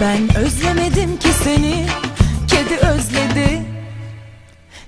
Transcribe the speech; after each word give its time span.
Ben 0.00 0.36
özlemedim 0.36 1.18
ki 1.18 1.28
seni. 1.44 1.86
Kedi 2.48 2.76
özledi. 2.86 3.62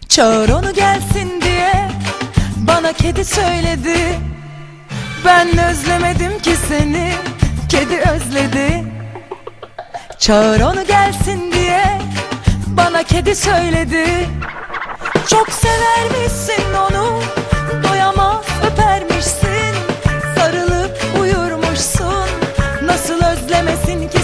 Çağır 0.08 0.48
onu 0.48 0.74
gelsin 0.74 1.40
diye 1.40 1.88
Bana 2.56 2.92
kedi 2.92 3.24
söyledi. 3.24 4.18
Ben 5.24 5.58
özlemedim 5.58 6.38
ki 6.38 6.56
seni. 6.68 7.12
Kedi 7.68 7.96
özledi. 7.96 8.84
Çağır 10.18 10.60
onu 10.60 10.86
gelsin 10.86 11.52
diye 11.52 12.00
Bana 12.66 13.02
kedi 13.02 13.36
söyledi. 13.36 14.06
Çok 15.30 15.48
severmişsin 15.52 16.74
onu. 16.74 17.20
Doyamaz 17.82 18.44
öpermişsin. 18.72 19.74
Sarılıp 20.36 20.98
uyurmuşsun. 21.20 22.28
Nasıl 22.82 23.24
özlemesin 23.24 24.08
ki 24.08 24.17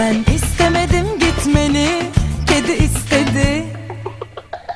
Ben 0.00 0.34
istemedim 0.34 1.18
gitmeni 1.18 2.02
Kedi 2.46 2.72
istedi. 2.72 3.64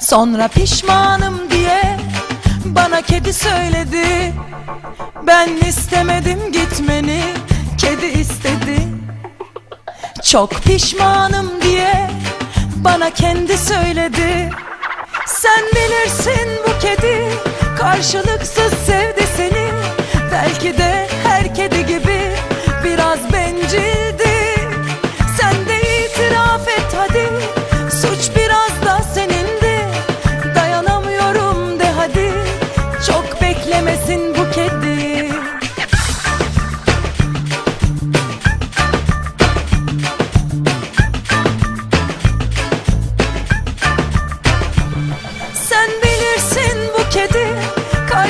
Sonra 0.01 0.49
pişmanım 0.49 1.51
diye 1.51 1.97
Bana 2.65 3.03
kedi 3.03 3.33
söyledi. 3.33 4.33
Ben 5.27 5.49
istemedim 5.69 6.53
gitmeni 6.53 7.23
Kedi 7.79 8.07
istedi. 8.07 8.79
Çok 10.23 10.51
pişmanım 10.51 11.51
diye 11.63 12.11
Bana 12.77 13.11
kendi 13.11 13.59
söyledi. 13.59 14.51
Sen 15.27 15.65
bilirsin 15.75 16.49
bu 16.69 16.79
kedi 16.81 17.29
Karşılıksız 17.79 18.73
sevdi 18.87 19.25
seni. 19.37 19.69
Belki 20.33 20.79
de 20.79 21.09
her 21.25 21.55
kedi 21.55 21.87
gibi 21.87 21.94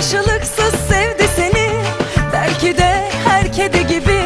karşılıksız 0.05 0.75
sevdi 0.89 1.29
seni. 1.37 1.71
Belki 2.33 2.79
de 2.79 3.09
her 3.25 3.53
kedi 3.53 3.87
gibi 3.87 4.21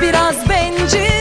biraz 0.00 0.48
bencil. 0.48 1.17